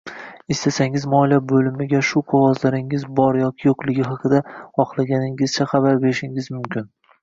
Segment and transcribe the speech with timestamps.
[0.53, 6.95] Istasangiz moliya boʻlimiga shu qogʻozlaringiz bor yoki yoʻqligi haqida xohlaganingizcha xabar berishingiz mumkin.